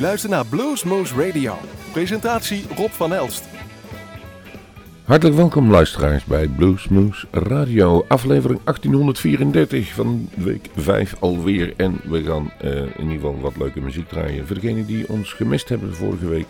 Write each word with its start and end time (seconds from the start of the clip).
U 0.00 0.02
luistert 0.02 0.32
naar 0.32 0.46
Bluesmoose 0.46 1.26
Radio. 1.26 1.54
Presentatie 1.92 2.64
Rob 2.76 2.90
van 2.90 3.12
Elst. 3.12 3.44
Hartelijk 5.04 5.36
welkom 5.36 5.70
luisteraars 5.70 6.24
bij 6.24 6.48
Bluesmoose 6.48 7.26
Radio, 7.30 8.04
aflevering 8.08 8.60
1834 8.64 9.94
van 9.94 10.28
week 10.36 10.68
5 10.76 11.16
alweer. 11.18 11.72
En 11.76 12.00
we 12.04 12.22
gaan 12.22 12.50
uh, 12.64 12.76
in 12.76 13.00
ieder 13.00 13.14
geval 13.14 13.40
wat 13.40 13.56
leuke 13.56 13.80
muziek 13.80 14.08
draaien. 14.08 14.46
Voor 14.46 14.60
degenen 14.60 14.86
die 14.86 15.08
ons 15.08 15.32
gemist 15.32 15.68
hebben 15.68 15.94
vorige 15.94 16.28
week 16.28 16.48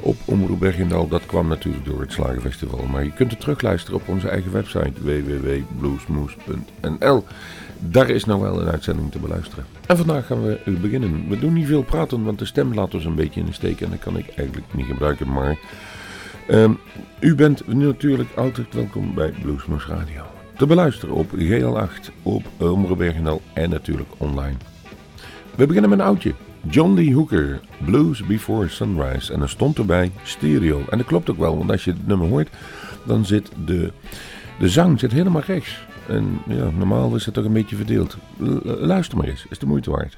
op 0.00 0.16
Omroep 0.24 0.60
Bergendal, 0.60 1.08
dat 1.08 1.26
kwam 1.26 1.48
natuurlijk 1.48 1.84
door 1.84 2.00
het 2.00 2.12
Slagenfestival. 2.12 2.84
Maar 2.90 3.04
je 3.04 3.12
kunt 3.12 3.30
het 3.30 3.40
terugluisteren 3.40 4.00
op 4.00 4.08
onze 4.08 4.28
eigen 4.28 4.52
website 4.52 5.02
www.bluesmoose.nl. 5.02 7.24
Daar 7.78 8.10
is 8.10 8.24
nou 8.24 8.40
wel 8.40 8.60
een 8.60 8.68
uitzending 8.68 9.12
te 9.12 9.18
beluisteren. 9.18 9.77
En 9.88 9.96
vandaag 9.96 10.26
gaan 10.26 10.42
we 10.42 10.60
beginnen. 10.80 11.28
We 11.28 11.38
doen 11.38 11.52
niet 11.52 11.66
veel 11.66 11.82
praten, 11.82 12.24
want 12.24 12.38
de 12.38 12.44
stem 12.44 12.74
laat 12.74 12.94
ons 12.94 13.04
een 13.04 13.14
beetje 13.14 13.40
in 13.40 13.46
de 13.46 13.52
steek 13.52 13.80
en 13.80 13.90
dat 13.90 13.98
kan 13.98 14.16
ik 14.16 14.26
eigenlijk 14.36 14.74
niet 14.74 14.86
gebruiken. 14.86 15.32
Maar 15.32 15.58
um, 16.50 16.78
u 17.20 17.34
bent 17.34 17.66
natuurlijk 17.66 18.28
altijd 18.36 18.74
welkom 18.74 19.14
bij 19.14 19.32
Bluesmoes 19.42 19.86
Radio. 19.86 20.22
Te 20.56 20.66
beluisteren 20.66 21.14
op 21.14 21.30
GL8, 21.38 22.12
op 22.22 22.44
Omroebergendal 22.56 23.42
en 23.52 23.70
natuurlijk 23.70 24.08
online. 24.16 24.56
We 25.54 25.66
beginnen 25.66 25.90
met 25.90 25.98
een 25.98 26.04
oudje. 26.04 26.34
John 26.70 26.94
D. 26.94 27.12
Hooker, 27.12 27.60
Blues 27.84 28.26
Before 28.26 28.68
Sunrise. 28.68 29.32
En 29.32 29.42
er 29.42 29.48
stond 29.48 29.78
erbij 29.78 30.12
stereo. 30.22 30.82
En 30.90 30.98
dat 30.98 31.06
klopt 31.06 31.30
ook 31.30 31.38
wel, 31.38 31.58
want 31.58 31.70
als 31.70 31.84
je 31.84 31.90
het 31.90 32.06
nummer 32.06 32.28
hoort, 32.28 32.48
dan 33.04 33.24
zit 33.24 33.50
de, 33.64 33.92
de 34.58 34.68
zang 34.68 35.00
zit 35.00 35.12
helemaal 35.12 35.42
rechts. 35.42 35.86
En 36.08 36.38
ja, 36.46 36.70
normaal 36.70 37.14
is 37.14 37.24
het 37.24 37.34
toch 37.34 37.44
een 37.44 37.52
beetje 37.52 37.76
verdeeld. 37.76 38.16
luister 38.64 39.18
maar 39.18 39.28
eens, 39.28 39.46
is 39.50 39.58
de 39.58 39.66
moeite 39.66 39.90
waard. 39.90 40.16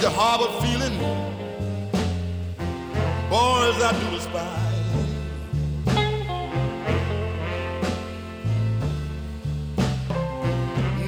such 0.00 0.06
a 0.06 0.60
feeling. 0.62 0.98
Boys, 3.28 3.82
I 3.82 3.92
do 4.00 4.10
despise. 4.16 4.56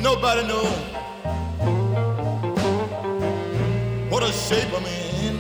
Nobody 0.03 0.43
knows 0.49 0.79
what 4.11 4.23
a 4.23 4.33
shape 4.33 4.73
I'm 4.75 4.87
in. 4.87 5.37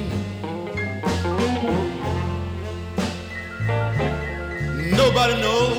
Nobody 4.97 5.34
knows 5.41 5.78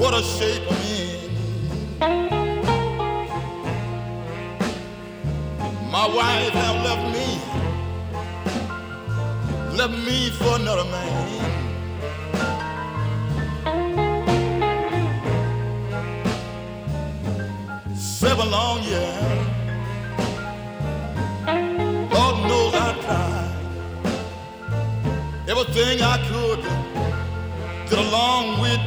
what 0.00 0.14
a 0.14 0.22
shape. 0.22 0.73
wife 6.14 6.52
have 6.52 6.76
left 6.84 7.06
me, 7.16 7.26
left 9.76 9.96
me 10.06 10.30
for 10.30 10.56
another 10.56 10.84
man. 10.84 11.12
Seven 17.96 18.50
long 18.50 18.82
years, 18.82 19.46
Lord 22.14 22.36
knows 22.48 22.74
I 22.74 22.76
tried 23.04 23.54
everything 25.48 26.00
I 26.00 26.16
could 26.28 26.62
to 27.90 28.00
along 28.00 28.60
with 28.60 28.80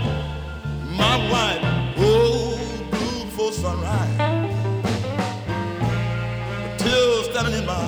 my 0.97 1.17
wife. 1.31 1.61
Oh, 1.97 2.57
beautiful 2.91 3.51
sunrise. 3.51 4.15
Till 6.79 7.16
Hello, 7.49 7.87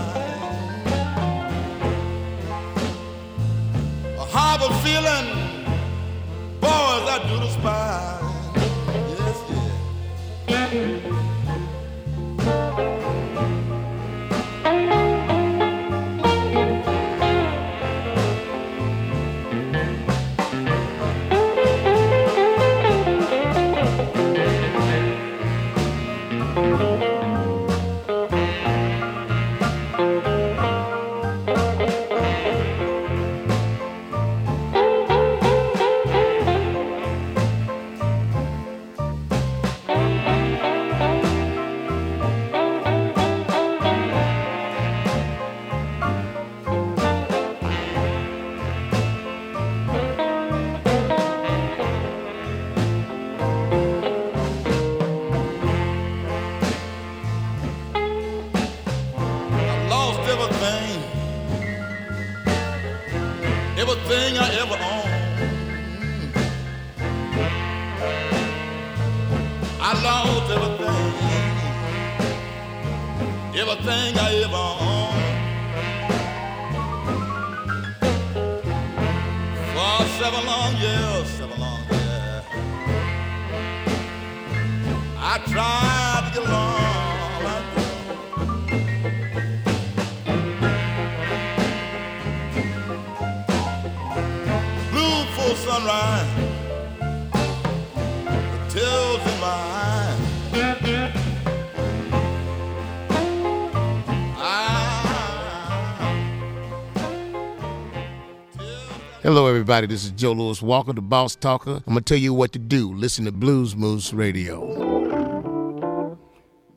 everybody. 109.69 109.93
This 109.93 110.03
is 110.03 110.09
Joe 110.09 110.31
Louis 110.31 110.63
Walker, 110.63 110.93
the 110.93 111.01
Boss 111.01 111.35
Talker. 111.35 111.83
I'm 111.85 111.93
to 111.93 112.01
tell 112.01 112.17
you 112.17 112.33
what 112.33 112.51
to 112.53 112.59
do. 112.59 112.91
Listen 112.91 113.25
to 113.25 113.31
Blues 113.31 113.75
Moose 113.75 114.13
Radio. 114.13 116.17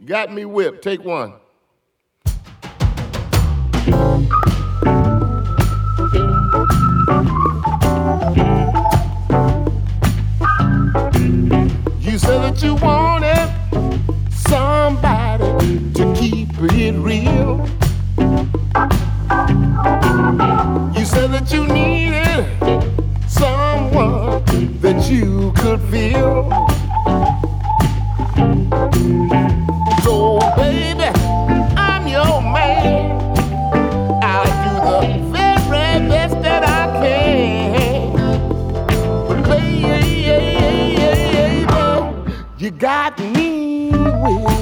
Got 0.04 0.30
me 0.30 0.44
whipped. 0.44 0.84
Take 0.84 1.02
one. 1.02 1.32
got 43.02 43.18
me 43.18 43.90
with. 43.90 44.61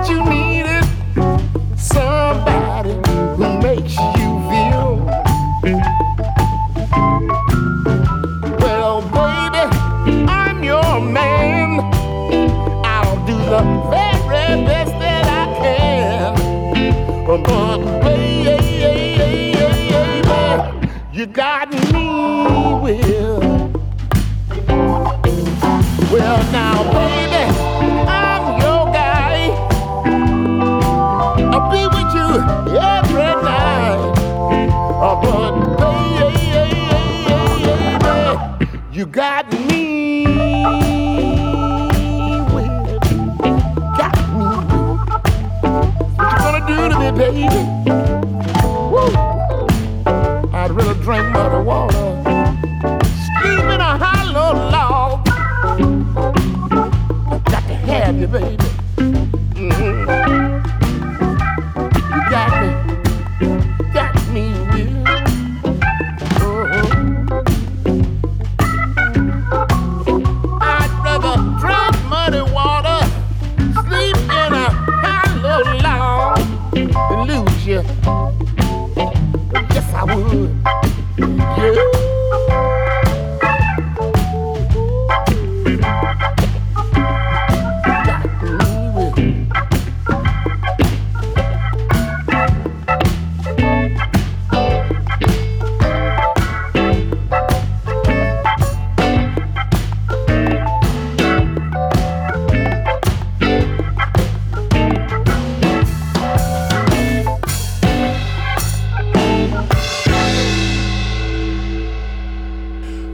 Would. 0.00 0.08
Yeah. 0.08 0.39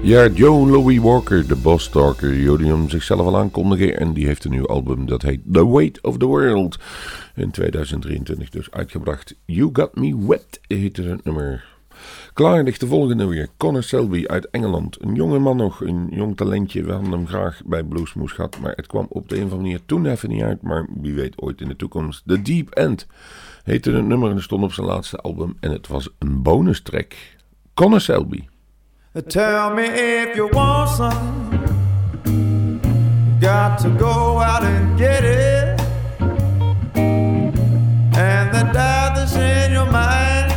Ja, 0.06 0.28
Joe 0.28 0.70
Louis 0.70 0.98
Walker, 0.98 1.46
de 1.46 1.56
Boss 1.56 1.88
Talker, 1.88 2.36
jullie 2.36 2.66
hem 2.66 2.88
zichzelf 2.90 3.20
al 3.20 3.36
aankondigen. 3.36 3.98
En 3.98 4.12
die 4.12 4.26
heeft 4.26 4.44
een 4.44 4.50
nieuw 4.50 4.66
album 4.66 5.06
dat 5.06 5.22
heet 5.22 5.40
The 5.52 5.70
Weight 5.70 6.02
of 6.02 6.16
the 6.16 6.26
World. 6.26 6.78
In 7.34 7.50
2023 7.50 8.50
dus 8.50 8.70
uitgebracht. 8.70 9.34
You 9.44 9.70
Got 9.72 9.94
Me 9.94 10.26
Wet 10.26 10.60
heette 10.66 11.02
het 11.02 11.25
nummer. 11.25 11.64
Klaar 12.32 12.62
ligt 12.62 12.80
de 12.80 12.86
volgende 12.86 13.26
weer. 13.26 13.48
Connor 13.56 13.82
Selby 13.82 14.25
uit 14.26 14.50
Engeland. 14.50 15.02
Een 15.02 15.14
jonge 15.14 15.38
man 15.38 15.56
nog, 15.56 15.80
een 15.80 16.06
jong 16.10 16.36
talentje. 16.36 16.84
We 16.84 16.92
hadden 16.92 17.12
hem 17.12 17.26
graag 17.26 17.60
bij 17.64 17.82
Bluesmoes 17.82 18.32
gehad. 18.32 18.58
Maar 18.60 18.72
het 18.76 18.86
kwam 18.86 19.06
op 19.08 19.28
de 19.28 19.34
een 19.34 19.44
of 19.44 19.50
andere 19.50 19.62
manier 19.62 19.80
toen 19.86 20.06
even 20.06 20.28
niet 20.28 20.42
uit. 20.42 20.62
Maar 20.62 20.86
wie 21.00 21.14
weet 21.14 21.40
ooit 21.42 21.60
in 21.60 21.68
de 21.68 21.76
toekomst. 21.76 22.22
The 22.26 22.42
Deep 22.42 22.70
End 22.70 23.06
heette 23.64 23.90
het 23.90 24.06
nummer 24.06 24.30
en 24.30 24.42
stond 24.42 24.62
op 24.62 24.72
zijn 24.72 24.86
laatste 24.86 25.16
album. 25.16 25.56
En 25.60 25.70
het 25.70 25.86
was 25.86 26.08
een 26.18 26.42
bonus 26.42 26.80
track. 26.80 27.14
Connor 27.75 28.00
Selby. 28.00 28.44
Tell 29.23 29.75
me 29.75 29.85
if 29.85 30.37
you 30.37 30.46
want 30.49 30.90
some. 30.90 31.49
Got 33.40 33.78
to 33.78 33.88
go 33.88 34.40
out 34.40 34.62
and 34.62 34.99
get 34.99 35.25
it. 35.25 35.80
And 38.14 38.54
the 38.54 38.70
doubt 38.75 39.16
that's 39.16 39.35
in 39.35 39.73
your 39.73 39.90
mind, 39.90 40.52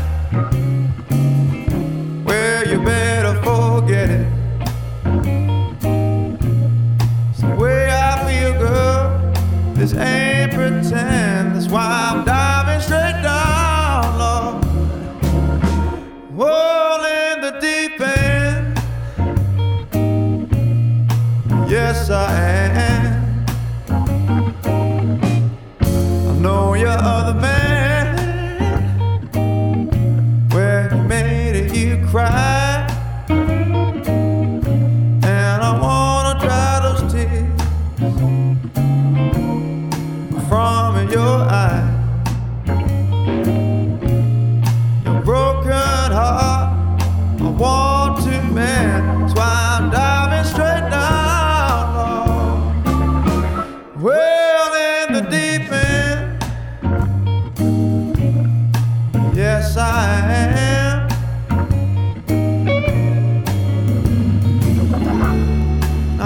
well, 2.26 2.68
you 2.68 2.84
better 2.84 3.42
forget 3.44 4.10
it. 4.10 4.28
It's 7.30 7.40
the 7.40 7.56
way 7.58 7.90
I 7.90 8.18
feel, 8.28 8.60
girl. 8.60 9.34
This 9.74 9.94
ain't 9.94 10.52
pretend. 10.52 11.56
That's 11.56 11.70
why 11.70 12.12
I'm 12.12 12.26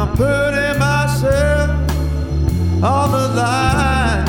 I'm 0.04 0.12
putting 0.18 0.78
myself 0.80 1.70
on 2.84 3.12
the 3.12 3.28
line. 3.40 4.26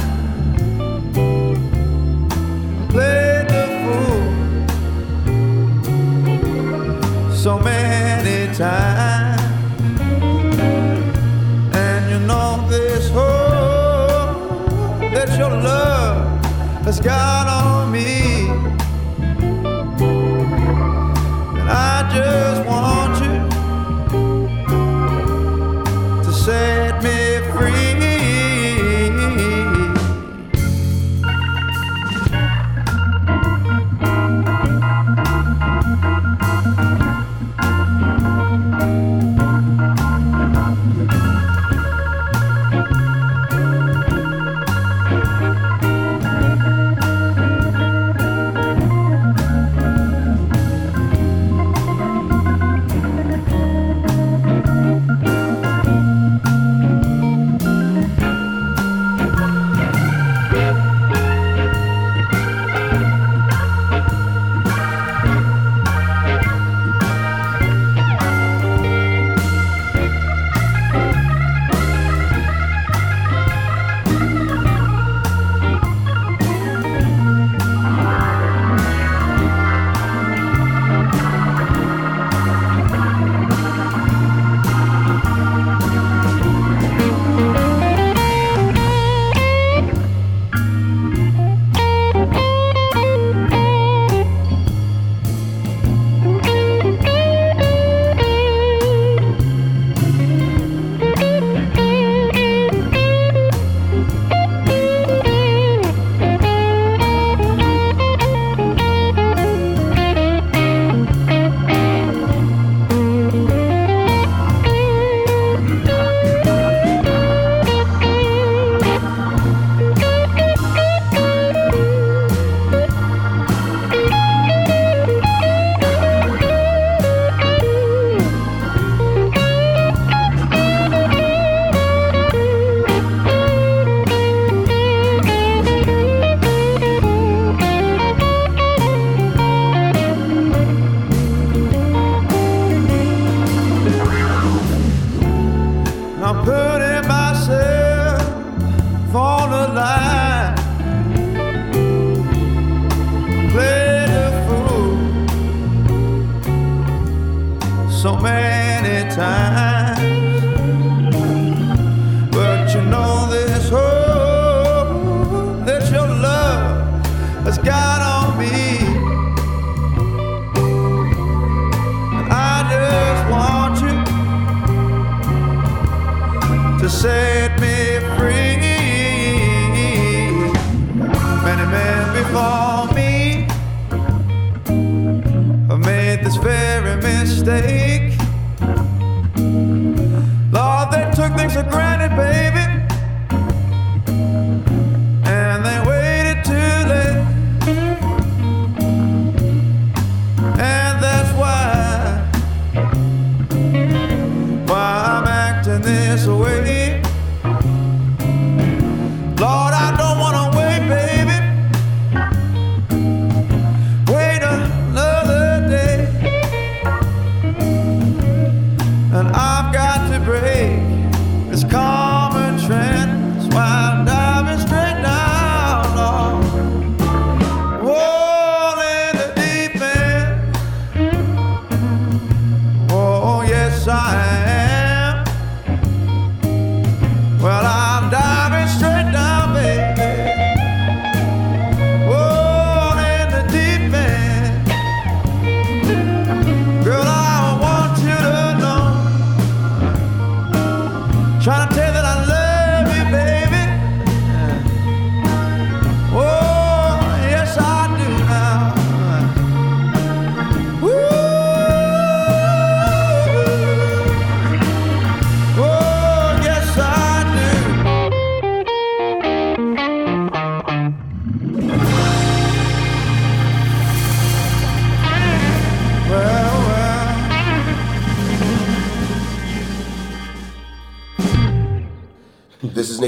Played 2.91 3.49
the 3.49 3.65
fool 3.83 4.27
so 7.35 7.59
many 7.59 8.55
times. 8.55 9.43
And 11.75 12.03
you 12.09 12.21
know 12.21 12.65
this 12.69 13.11
hope 13.11 15.01
that 15.13 15.37
your 15.37 15.51
love 15.51 16.45
has 16.85 17.01
got 17.01 17.49
on 17.49 17.74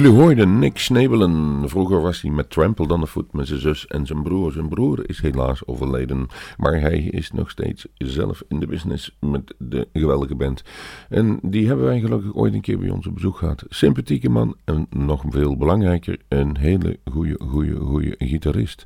Jullie 0.00 0.18
hoorden 0.18 0.58
Nick 0.58 0.78
Snebelen. 0.78 1.68
Vroeger 1.68 2.00
was 2.00 2.20
hij 2.20 2.30
met 2.30 2.50
Trampled 2.50 2.90
Underfoot 2.90 3.32
met 3.32 3.46
zijn 3.46 3.60
zus 3.60 3.86
en 3.86 4.06
zijn 4.06 4.22
broer. 4.22 4.52
Zijn 4.52 4.68
broer 4.68 5.08
is 5.08 5.20
helaas 5.20 5.66
overleden. 5.66 6.26
Maar 6.56 6.80
hij 6.80 6.98
is 6.98 7.30
nog 7.30 7.50
steeds 7.50 7.86
zelf 7.96 8.42
in 8.48 8.60
de 8.60 8.66
business 8.66 9.16
met 9.18 9.54
de 9.58 9.88
geweldige 9.92 10.34
band. 10.34 10.62
En 11.08 11.38
die 11.42 11.66
hebben 11.66 11.84
wij 11.84 12.00
gelukkig 12.00 12.34
ooit 12.34 12.54
een 12.54 12.60
keer 12.60 12.78
bij 12.78 12.90
ons 12.90 13.06
op 13.06 13.14
bezoek 13.14 13.36
gehad. 13.36 13.64
Sympathieke 13.68 14.30
man 14.30 14.56
en 14.64 14.86
nog 14.90 15.24
veel 15.28 15.56
belangrijker, 15.56 16.18
een 16.28 16.56
hele 16.56 16.98
goede, 17.10 17.40
goede, 17.48 17.76
goede 17.76 18.14
gitarist. 18.18 18.84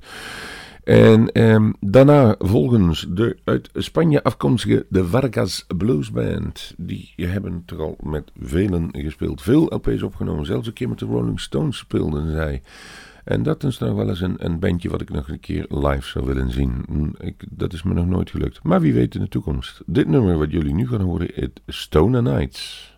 En 0.85 1.33
ehm, 1.33 1.73
daarna 1.81 2.35
volgens 2.39 3.07
de 3.09 3.37
uit 3.45 3.71
Spanje 3.75 4.23
afkomstige 4.23 4.87
de 4.89 5.05
Vargas 5.05 5.67
Blues 5.77 6.11
Band. 6.11 6.75
Die 6.77 7.13
hebben 7.17 7.63
toch 7.67 7.79
al 7.79 7.97
met 8.03 8.31
velen 8.41 8.89
gespeeld. 8.93 9.43
Veel 9.43 9.75
LP's 9.75 10.03
opgenomen. 10.03 10.47
Zelfs 10.47 10.67
een 10.67 10.73
keer 10.73 10.89
met 10.89 10.99
de 10.99 11.05
Rolling 11.05 11.41
Stones 11.41 11.79
speelden 11.79 12.33
zij. 12.33 12.63
En 13.25 13.43
dat 13.43 13.65
is 13.65 13.79
nou 13.79 13.95
wel 13.95 14.09
eens 14.09 14.21
een, 14.21 14.45
een 14.45 14.59
bandje 14.59 14.89
wat 14.89 15.01
ik 15.01 15.11
nog 15.11 15.29
een 15.29 15.41
keer 15.41 15.67
live 15.69 16.09
zou 16.09 16.27
willen 16.27 16.51
zien. 16.51 16.85
Mm, 16.89 17.15
Ik, 17.19 17.45
dat 17.51 17.73
is 17.73 17.83
me 17.83 17.95
nog 17.95 18.07
nooit 18.07 18.31
gelukt. 18.31 18.63
Maar 18.63 18.81
wie 18.81 18.95
weet 18.95 19.15
in 19.15 19.21
de 19.21 19.29
toekomst. 19.29 19.83
Dit 19.87 20.09
nummer 20.09 20.39
wat 20.39 20.51
jullie 20.51 20.75
nu 20.75 20.89
gaan 20.89 21.01
horen 21.01 21.37
is 21.37 21.51
Stoner 21.67 22.23
Nights. 22.23 22.93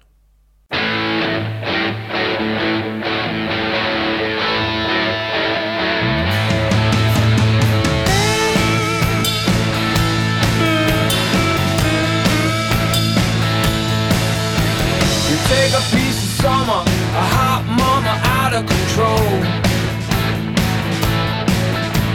Take 15.66 15.74
a 15.74 15.96
piece 15.96 16.18
of 16.22 16.30
summer, 16.42 16.80
a 17.22 17.24
hot 17.34 17.62
mama 17.66 18.14
out 18.38 18.52
of 18.54 18.62
control. 18.66 19.30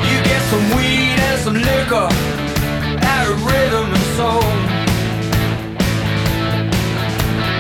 You 0.08 0.18
get 0.24 0.42
some 0.52 0.66
weed 0.76 1.18
and 1.28 1.38
some 1.46 1.56
liquor, 1.56 2.08
out 3.12 3.26
of 3.32 3.38
rhythm 3.46 3.88
and 3.98 4.08
soul. 4.18 4.48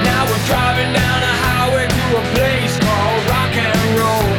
Now 0.08 0.22
we're 0.30 0.46
driving 0.52 0.92
down 0.96 1.20
a 1.32 1.36
highway 1.46 1.86
to 1.98 2.04
a 2.22 2.24
place 2.36 2.74
called 2.86 3.22
rock 3.34 3.54
and 3.68 3.80
roll. 4.00 4.30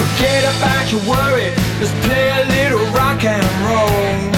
Forget 0.00 0.42
about 0.54 0.84
your 0.92 1.02
worry, 1.10 1.48
let's 1.80 1.94
play 2.06 2.26
a 2.40 2.44
little 2.54 2.86
rock 2.94 3.24
and 3.24 3.46
roll. 3.66 4.31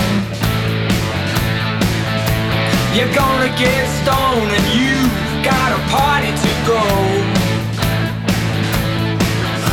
You're 2.94 3.12
gonna 3.12 3.50
get 3.58 3.82
stoned 4.06 4.50
and 4.54 4.66
you 4.70 4.94
got 5.42 5.74
a 5.74 5.80
party 5.90 6.30
to 6.30 6.52
go. 6.62 6.84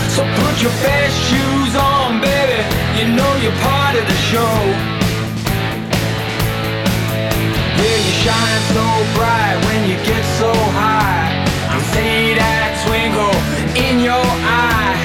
So 0.09 0.25
put 0.41 0.57
your 0.57 0.73
best 0.81 1.13
shoes 1.29 1.75
on, 1.77 2.19
baby. 2.19 2.65
You 2.97 3.13
know 3.13 3.31
you're 3.37 3.59
part 3.61 3.93
of 3.95 4.07
the 4.09 4.17
show. 4.25 4.57
Yeah, 7.77 7.97
you 8.05 8.13
shine 8.25 8.61
so 8.73 8.85
bright 9.13 9.57
when 9.69 9.87
you 9.87 9.97
get 10.01 10.25
so 10.41 10.51
high. 10.73 11.45
I 11.69 11.77
see 11.93 12.33
that 12.41 12.73
twinkle 12.89 13.37
in 13.77 14.01
your 14.01 14.27
eye. 14.49 14.97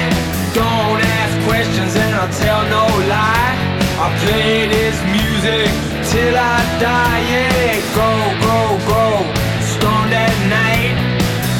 Don't 0.56 1.04
ask 1.20 1.36
questions 1.44 1.94
and 1.94 2.14
I'll 2.16 2.32
tell 2.32 2.64
no 2.72 2.86
lie. 3.12 3.52
I 4.00 4.08
play 4.24 4.68
this 4.72 4.96
music 5.12 5.95
till 6.16 6.36
I 6.36 6.58
die. 6.80 7.20
Yeah, 7.32 7.76
go, 7.98 8.10
go, 8.46 8.58
go. 8.92 9.04
Stoned 9.72 10.14
at 10.24 10.36
night. 10.58 10.96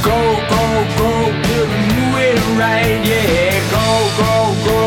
Go, 0.08 0.18
go, 0.52 0.64
go. 1.00 1.10
Till 1.46 1.66
we 1.72 1.78
move 1.92 2.16
it 2.28 2.40
right. 2.62 2.98
Yeah, 3.10 3.52
go, 3.76 3.86
go, 4.22 4.34
go. 4.68 4.80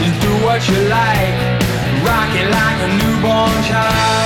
Just 0.00 0.16
do 0.24 0.32
what 0.46 0.60
you 0.70 0.78
like. 0.98 1.36
Rock 2.06 2.32
it 2.40 2.48
like 2.58 2.78
a 2.86 2.90
newborn 3.00 3.56
child. 3.68 4.20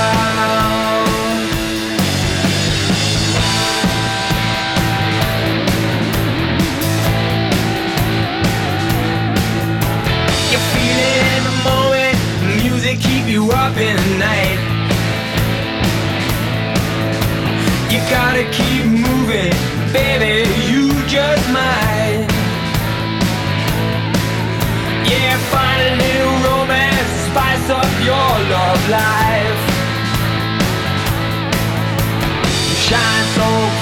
Keep 13.01 13.27
you 13.27 13.51
up 13.51 13.75
in 13.77 13.95
the 13.97 14.17
night. 14.17 14.54
Gotta 18.09 18.43
keep 18.51 18.85
moving, 18.85 19.53
baby, 19.91 20.47
you 20.69 20.91
just 21.07 21.45
might. 21.51 22.27
Yeah, 25.09 25.37
find 25.53 25.81
a 25.81 25.95
little 26.03 26.37
romance, 26.49 27.11
spice 27.29 27.69
up 27.69 27.91
your 28.03 28.31
love 28.53 28.89
life. 28.89 29.61
Shine 32.85 33.25
so 33.33 33.74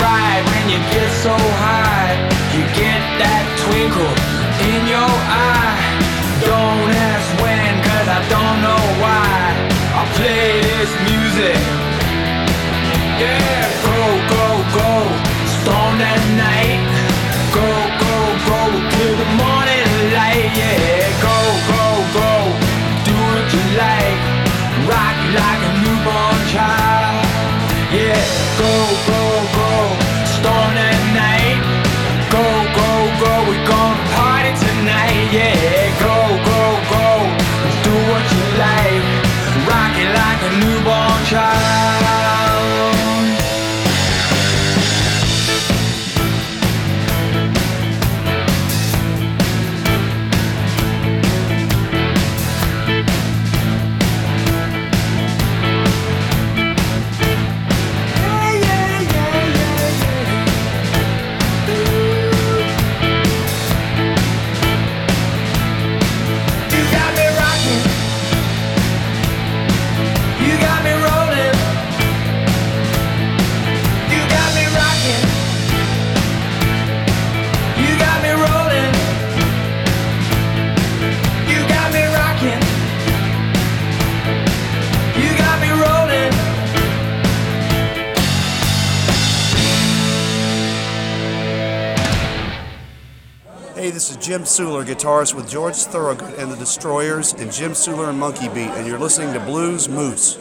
Jim 94.33 94.45
Suhler, 94.45 94.83
guitarist 94.83 95.35
with 95.35 95.47
George 95.47 95.75
Thorogood 95.75 96.33
and 96.39 96.51
the 96.51 96.55
Destroyers, 96.55 97.33
and 97.33 97.53
Jim 97.53 97.73
Suhler 97.73 98.09
and 98.09 98.19
Monkey 98.19 98.49
Beat, 98.49 98.71
and 98.71 98.87
you're 98.87 98.97
listening 98.97 99.31
to 99.31 99.39
Blues 99.39 99.87
Moose. 99.87 100.39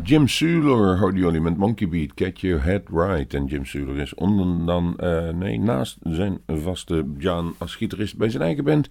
Jim 0.00 0.28
Suler 0.28 0.96
houden 0.96 1.20
jullie 1.20 1.40
met 1.40 1.56
Monkey 1.56 1.88
Beat, 1.88 2.10
Get 2.14 2.40
Your 2.40 2.62
Head 2.62 2.82
Right. 2.90 3.34
En 3.34 3.44
Jim 3.44 3.64
Suler 3.64 3.98
is 3.98 4.14
onder 4.14 4.66
dan, 4.66 4.96
uh, 5.00 5.28
nee, 5.28 5.60
naast 5.60 5.98
zijn 6.02 6.38
vaste 6.46 7.06
Jan 7.18 7.54
als 7.58 7.74
gitarist 7.74 8.16
bij 8.16 8.30
zijn 8.30 8.42
eigen 8.42 8.64
band, 8.64 8.88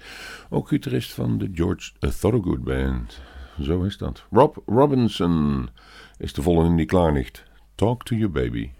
ook 0.49 0.67
gitarist 0.67 1.13
van 1.13 1.37
de 1.37 1.49
George 1.53 1.91
Thorogood 2.19 2.63
Band. 2.63 3.21
Zo 3.61 3.83
is 3.83 3.97
dat. 3.97 4.25
Rob 4.31 4.57
Robinson 4.65 5.69
is 6.17 6.33
de 6.33 6.41
volgende 6.41 6.75
die 6.75 6.85
klaar 6.85 7.13
ligt. 7.13 7.43
Talk 7.75 8.03
to 8.03 8.15
your 8.15 8.31
baby. 8.31 8.71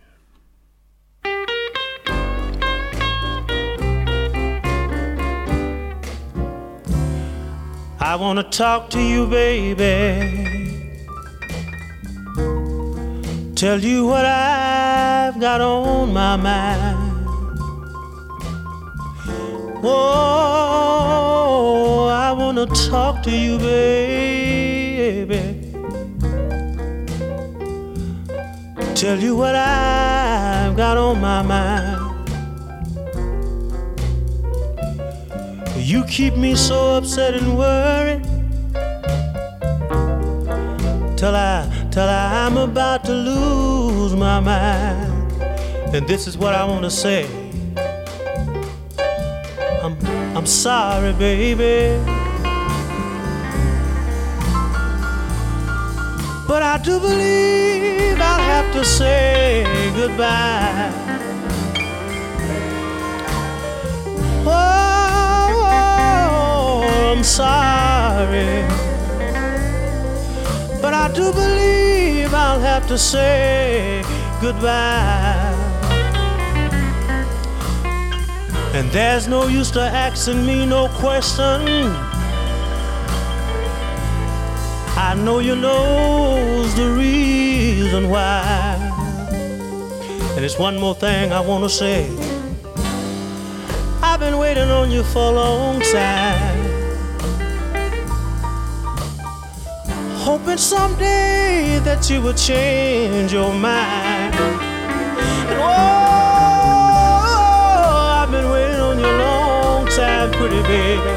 I 8.02 8.16
wanna 8.18 8.44
talk 8.44 8.90
to 8.90 9.00
you, 9.00 9.28
baby. 9.28 10.51
Tell 13.62 13.80
you 13.80 14.08
what 14.08 14.26
I've 14.26 15.40
got 15.40 15.62
on 15.62 16.12
my 16.12 16.36
mind. 16.36 16.98
Oh, 19.84 20.48
I 22.12 22.32
wanna 22.32 22.66
talk 22.66 23.22
to 23.22 23.30
you, 23.30 23.60
baby. 23.60 25.44
Tell 28.96 29.20
you 29.20 29.36
what 29.36 29.54
I've 29.54 30.76
got 30.76 30.98
on 30.98 31.22
my 31.22 31.44
mind. 31.44 32.00
You 35.78 36.04
keep 36.06 36.36
me 36.36 36.56
so 36.56 36.96
upset 36.98 37.36
and 37.36 37.56
worried 37.60 38.24
till 41.16 41.36
I 41.36 41.68
till 41.92 42.08
I'm 42.08 42.56
about 42.58 43.01
lose 43.22 44.16
my 44.16 44.40
mind. 44.40 45.32
And 45.94 46.08
this 46.08 46.28
is 46.28 46.38
what 46.38 46.56
I 46.56 46.64
want 46.66 46.84
to 46.84 46.92
say. 46.92 47.26
I'm 49.84 49.98
I'm 50.36 50.46
sorry, 50.46 51.14
baby. 51.14 52.00
But 56.48 56.64
I 56.64 56.78
do 56.84 57.00
believe 57.00 58.20
I'll 58.20 58.40
have 58.40 58.74
to 58.74 58.84
say 58.84 59.64
goodbye. 59.96 60.92
Oh, 64.46 65.54
I'm 67.16 67.24
sorry. 67.24 68.91
But 70.92 71.10
I 71.10 71.14
do 71.14 71.32
believe 71.32 72.34
I'll 72.34 72.60
have 72.60 72.86
to 72.88 72.98
say 72.98 74.04
goodbye. 74.42 75.56
And 78.74 78.92
there's 78.92 79.26
no 79.26 79.48
use 79.48 79.72
to 79.72 79.80
asking 79.80 80.46
me 80.46 80.66
no 80.66 80.90
question. 80.90 81.96
I 84.98 85.16
know 85.16 85.40
you 85.40 85.56
knows 85.56 86.76
the 86.76 86.90
reason 86.90 88.10
why. 88.10 88.76
And 90.36 90.44
it's 90.44 90.60
one 90.60 90.78
more 90.78 90.94
thing 90.94 91.32
I 91.32 91.40
wanna 91.40 91.70
say. 91.70 92.10
I've 94.04 94.20
been 94.20 94.38
waiting 94.38 94.70
on 94.70 94.92
you 94.92 95.04
for 95.04 95.24
a 95.24 95.32
long 95.32 95.80
time. 95.80 96.51
Hoping 100.32 100.58
someday 100.58 101.80
that 101.84 102.10
you 102.10 102.22
would 102.22 102.38
change 102.38 103.34
your 103.34 103.54
mind. 103.54 104.34
And 104.34 105.60
oh, 105.60 105.68
I've 108.16 108.32
been 108.32 108.50
waiting 108.50 108.80
on 108.80 108.98
you 108.98 109.08
a 109.08 109.18
long 109.28 109.86
time, 109.88 110.32
pretty 110.32 110.62
baby. 110.72 111.14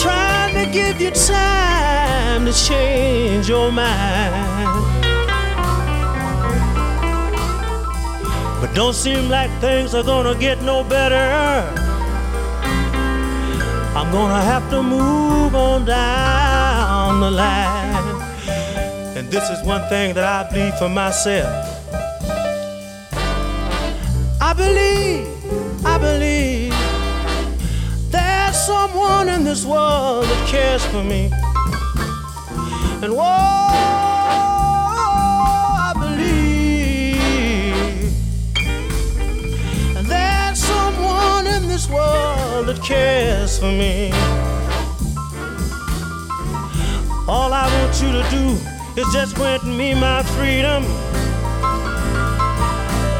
Trying 0.00 0.54
to 0.54 0.64
give 0.72 0.98
you 1.02 1.10
time 1.10 2.46
to 2.46 2.52
change 2.54 3.46
your 3.46 3.70
mind. 3.70 4.70
But 8.58 8.72
don't 8.72 8.94
seem 8.94 9.28
like 9.28 9.50
things 9.60 9.94
are 9.94 10.02
gonna 10.02 10.34
get 10.34 10.62
no 10.62 10.82
better. 10.82 11.68
I'm 13.94 14.10
gonna 14.10 14.42
have 14.42 14.70
to 14.70 14.82
move 14.82 15.54
on 15.54 15.84
down 15.84 16.73
the 17.20 17.30
line. 17.30 18.22
And 19.16 19.28
this 19.30 19.48
is 19.50 19.62
one 19.66 19.88
thing 19.88 20.14
that 20.14 20.24
I 20.24 20.48
believe 20.50 20.74
for 20.78 20.88
myself. 20.88 21.52
I 24.40 24.52
believe, 24.52 25.26
I 25.84 25.98
believe 25.98 26.74
there's 28.10 28.56
someone 28.56 29.28
in 29.28 29.44
this 29.44 29.64
world 29.64 30.24
that 30.24 30.48
cares 30.48 30.84
for 30.86 31.04
me. 31.04 31.30
And 33.02 33.12
whoa, 33.12 33.22
I 35.86 35.92
believe 35.98 37.28
there's 40.08 40.58
someone 40.58 41.46
in 41.46 41.68
this 41.68 41.88
world 41.88 42.66
that 42.66 42.82
cares 42.82 43.58
for 43.58 43.66
me. 43.66 44.12
All 47.34 47.52
I 47.52 47.66
want 47.78 48.00
you 48.00 48.12
to 48.12 48.22
do 48.30 48.44
is 48.94 49.12
just 49.12 49.34
grant 49.34 49.64
me 49.64 49.92
my 49.92 50.22
freedom. 50.22 50.84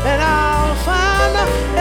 And 0.07 0.23
I'll 0.23 0.77
find 0.87 1.35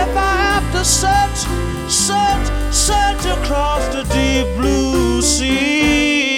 if 0.04 0.18
I 0.18 0.34
have 0.50 0.68
to 0.72 0.84
search, 0.84 1.40
search, 1.88 2.74
search 2.74 3.24
across 3.38 3.86
the 3.94 4.02
deep 4.12 4.48
blue 4.58 5.22
sea. 5.22 6.33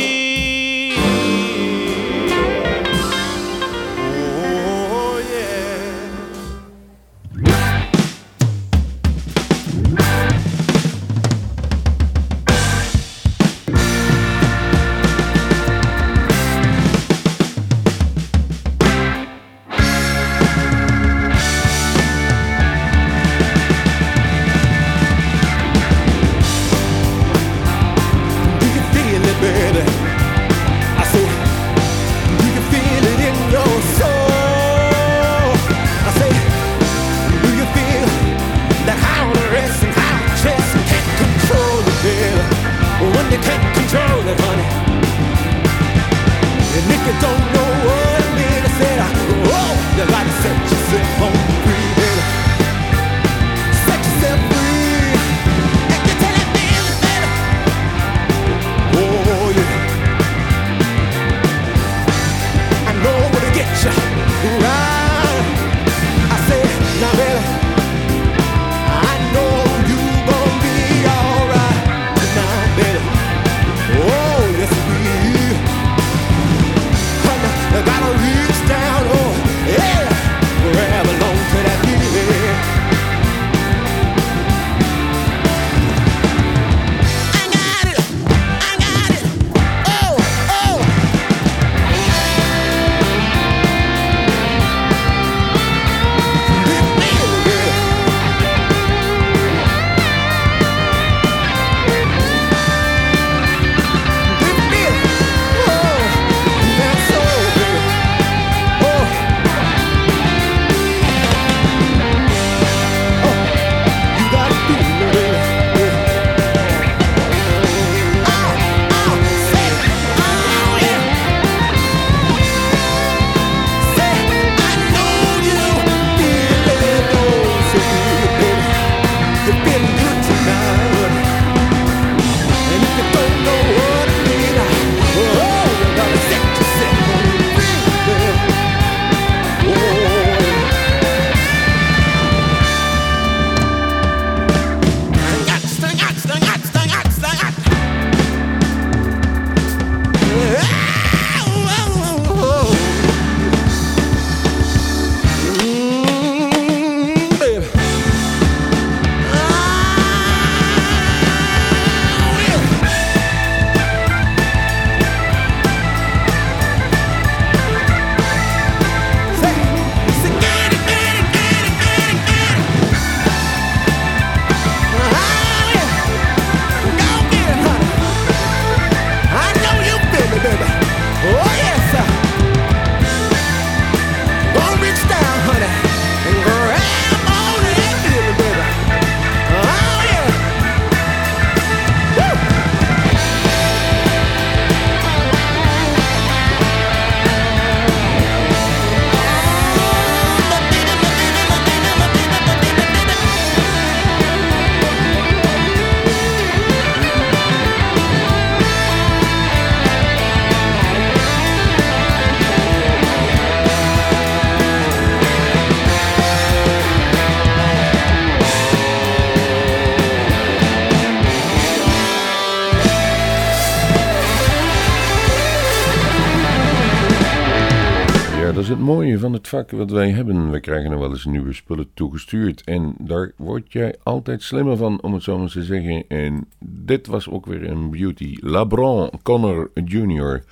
Vak 229.48 229.72
wat 229.72 229.92
wij 229.92 230.12
hebben. 230.12 230.52
We 230.52 230.60
krijgen 230.60 230.92
nog 230.92 231.00
wel 231.00 231.10
eens 231.10 231.26
nieuwe 231.26 231.54
spullen 231.54 231.94
toegestuurd. 231.94 232.64
En 232.64 232.96
daar 233.00 233.32
word 233.38 233.72
jij 233.72 233.96
altijd 234.04 234.44
slimmer 234.44 234.78
van, 234.78 235.02
om 235.02 235.14
het 235.14 235.24
zo 235.24 235.38
maar 235.38 235.50
te 235.50 235.64
zeggen. 235.64 236.08
En 236.08 236.48
dit 236.66 237.08
was 237.08 237.30
ook 237.30 237.46
weer 237.46 237.70
een 237.70 237.90
beauty. 237.90 238.38
LeBron 238.40 239.10
Connor 239.24 239.72
Jr. 239.86 240.44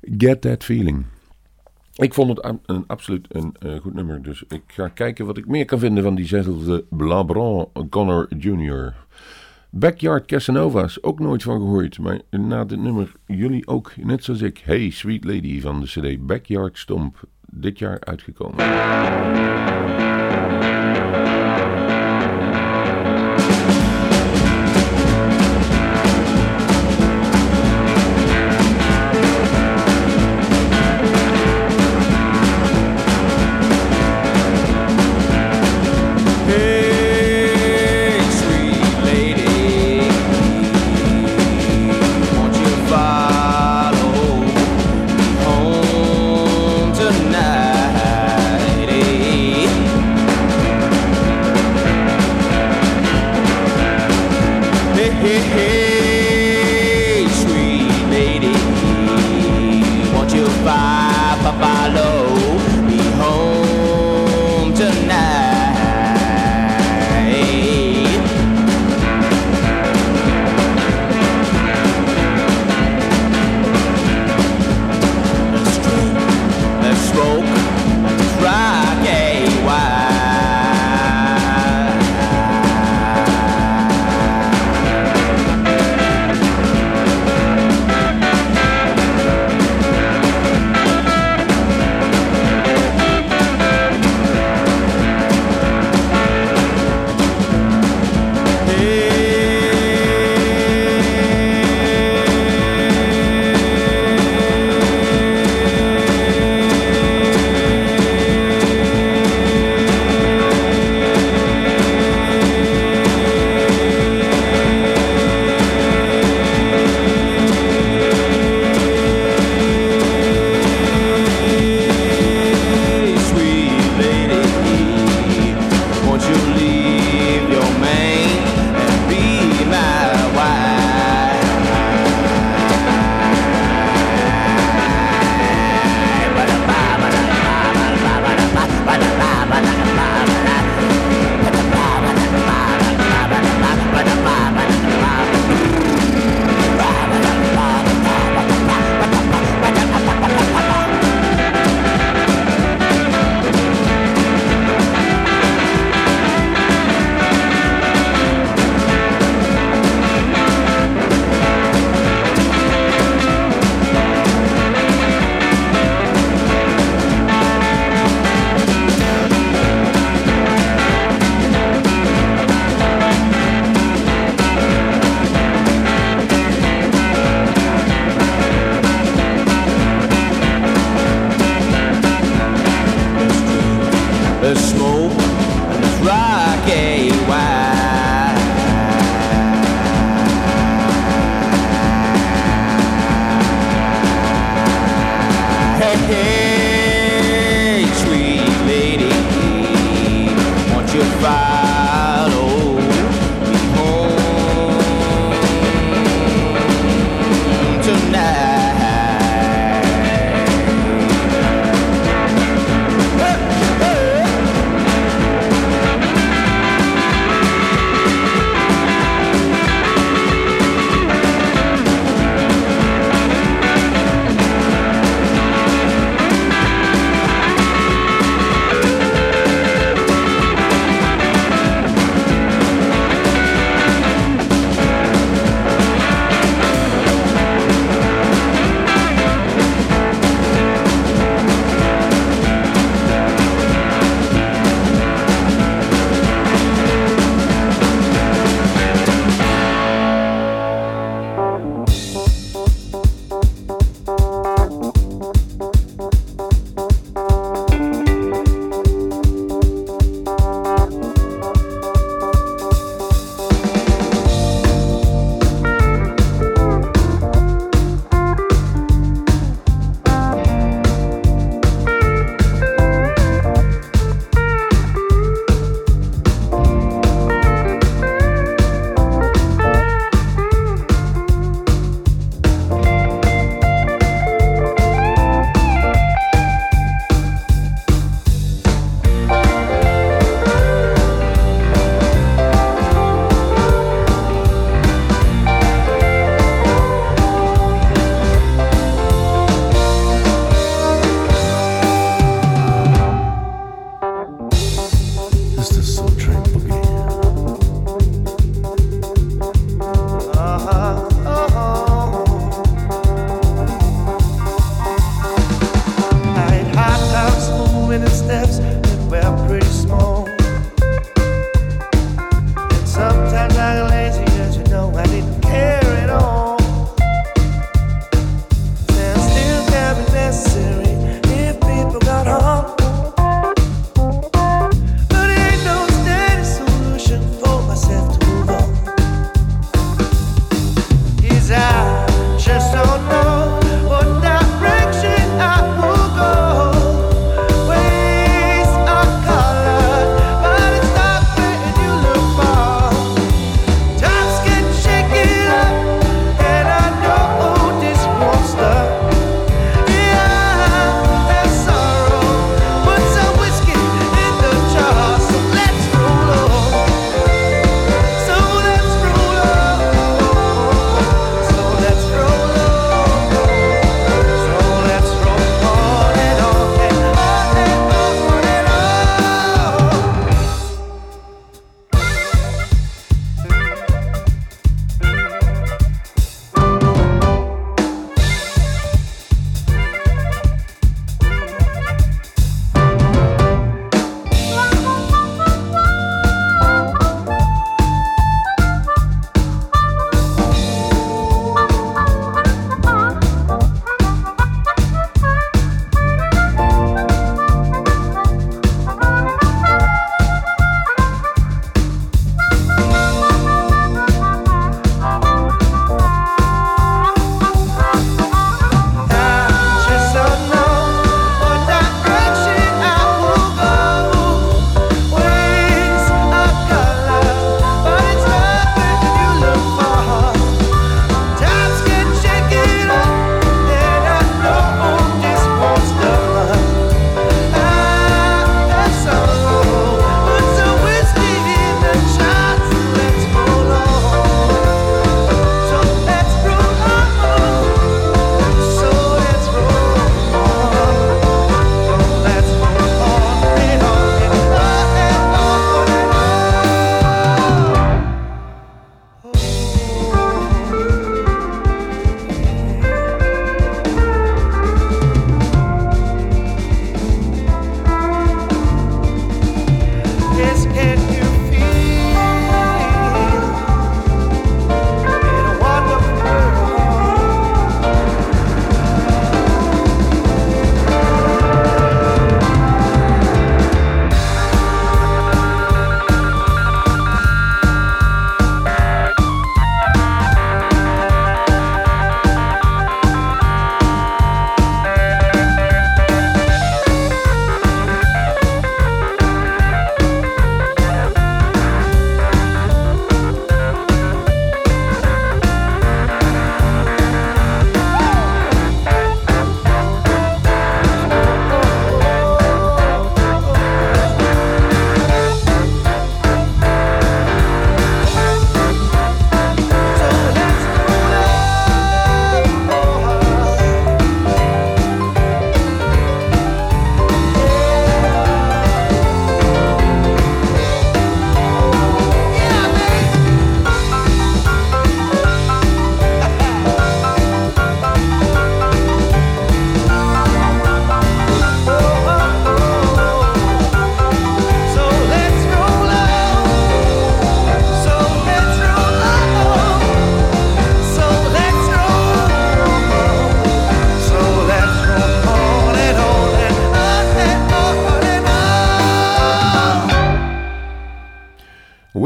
Get 0.00 0.40
That 0.40 0.64
Feeling. 0.64 1.04
Ik 1.94 2.14
vond 2.14 2.36
het 2.36 2.54
een, 2.66 2.84
absoluut 2.86 3.26
een 3.28 3.54
eh, 3.58 3.76
goed 3.80 3.94
nummer. 3.94 4.22
Dus 4.22 4.42
ik 4.48 4.62
ga 4.66 4.88
kijken 4.88 5.26
wat 5.26 5.36
ik 5.36 5.46
meer 5.46 5.64
kan 5.64 5.78
vinden 5.78 6.02
van 6.02 6.14
diezelfde 6.14 6.84
LeBron 6.90 7.68
Connor 7.88 8.34
Jr. 8.38 8.94
Backyard 9.70 10.26
Casanova's, 10.26 11.02
ook 11.02 11.18
nooit 11.18 11.42
van 11.42 11.60
gehoord. 11.60 11.98
Maar 11.98 12.20
na 12.30 12.64
dit 12.64 12.80
nummer, 12.80 13.12
jullie 13.26 13.66
ook, 13.66 13.92
net 13.96 14.24
zoals 14.24 14.40
ik. 14.40 14.58
Hey 14.58 14.90
Sweet 14.90 15.24
Lady 15.24 15.60
van 15.60 15.80
de 15.80 15.86
CD 15.86 16.26
Backyard 16.26 16.78
Stomp. 16.78 17.28
Dit 17.52 17.78
jaar 17.78 18.00
uitgekomen. 18.00 18.56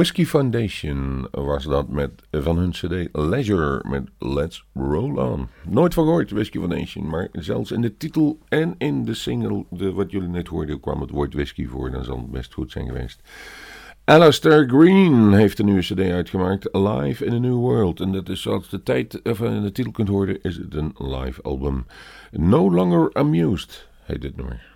Whiskey 0.05 0.27
Foundation 0.27 1.29
was 1.31 1.65
dat 1.65 1.89
met, 1.89 2.11
van 2.31 2.59
hun 2.59 2.71
cd 2.71 3.09
Leisure 3.13 3.85
met 3.89 4.03
Let's 4.19 4.65
Roll 4.75 5.19
On. 5.19 5.49
Nooit 5.69 5.95
van 5.95 6.05
gehoord, 6.05 6.31
Whiskey 6.31 6.61
Foundation, 6.61 7.09
maar 7.09 7.29
zelfs 7.33 7.71
in 7.71 7.81
de 7.81 7.97
titel 7.97 8.39
en 8.49 8.75
in 8.79 9.05
de 9.05 9.15
single, 9.15 9.65
de, 9.71 9.93
wat 9.93 10.11
jullie 10.11 10.29
net 10.29 10.49
hoorden, 10.49 10.81
kwam 10.81 11.01
het 11.01 11.11
woord 11.11 11.35
whisky 11.35 11.67
voor. 11.67 11.91
Dan 11.91 12.05
zal 12.05 12.17
het 12.17 12.31
best 12.31 12.55
goed 12.55 12.71
zijn 12.71 12.87
geweest. 12.87 13.21
Alistair 14.05 14.69
Green 14.69 15.33
heeft 15.33 15.59
een 15.59 15.67
nieuwe 15.67 15.81
cd 15.81 16.01
uitgemaakt, 16.01 16.69
Live 16.73 17.25
in 17.25 17.33
a 17.33 17.39
New 17.39 17.59
World. 17.59 18.01
En 18.01 18.13
dat 18.13 18.29
is 18.29 18.43
zoals 18.43 18.69
de, 18.69 18.83
tijd, 18.83 19.21
of 19.23 19.41
in 19.41 19.63
de 19.63 19.73
titel 19.73 19.93
kunt 19.93 20.09
horen, 20.09 20.43
is 20.43 20.57
het 20.57 20.75
een 20.75 20.95
live 20.99 21.43
album. 21.43 21.87
No 22.31 22.73
Longer 22.73 23.11
Amused 23.13 23.89
heet 24.03 24.21
dit 24.21 24.37
nummer. 24.37 24.73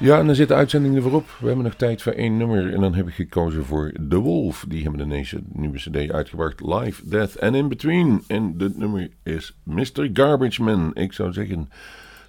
Ja, 0.00 0.18
en 0.18 0.26
dan 0.26 0.34
zit 0.34 0.48
de 0.48 0.54
uitzending 0.54 0.96
er 0.96 1.02
voorop. 1.02 1.28
We 1.40 1.46
hebben 1.46 1.64
nog 1.64 1.74
tijd 1.74 2.02
voor 2.02 2.12
één 2.12 2.36
nummer. 2.36 2.74
En 2.74 2.80
dan 2.80 2.94
heb 2.94 3.08
ik 3.08 3.14
gekozen 3.14 3.64
voor 3.64 3.92
The 4.08 4.18
Wolf. 4.18 4.64
Die 4.68 4.82
hebben 4.82 5.08
de 5.08 5.42
nieuwe 5.52 5.78
CD 5.78 6.10
uitgebracht. 6.10 6.60
Live, 6.60 7.08
Death 7.08 7.40
and 7.40 7.54
In 7.54 7.68
Between. 7.68 8.22
En 8.26 8.58
dit 8.58 8.76
nummer 8.76 9.10
is 9.22 9.56
Mr. 9.64 10.10
Garbage 10.12 10.62
Man. 10.62 10.90
Ik 10.94 11.12
zou 11.12 11.32
zeggen, 11.32 11.68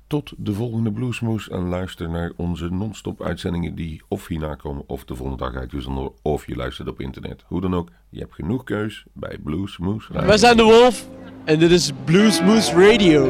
tot 0.07 0.33
de 0.37 0.53
volgende 0.53 0.91
Bluesmoes. 0.91 1.49
En 1.49 1.67
luister 1.67 2.09
naar 2.09 2.31
onze 2.35 2.69
non-stop 2.69 3.21
uitzendingen 3.21 3.75
die 3.75 4.01
of 4.07 4.27
hierna 4.27 4.55
komen 4.55 4.83
of 4.87 5.05
de 5.05 5.15
volgende 5.15 5.43
dag 5.43 5.55
uitgezonden 5.55 6.11
Of 6.21 6.47
je 6.47 6.55
luistert 6.55 6.87
op 6.87 6.99
internet. 6.99 7.43
Hoe 7.47 7.61
dan 7.61 7.75
ook, 7.75 7.89
je 8.09 8.19
hebt 8.19 8.33
genoeg 8.33 8.63
keus 8.63 9.05
bij 9.13 9.37
Bluesmoes. 9.43 10.07
Wij 10.07 10.37
zijn 10.37 10.57
The 10.57 10.63
Wolf 10.63 11.07
en 11.43 11.59
dit 11.59 11.71
is 11.71 11.91
Bluesmoes 12.05 12.73
Radio. 12.73 13.29